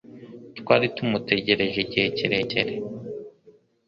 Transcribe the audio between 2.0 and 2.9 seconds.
kirekire.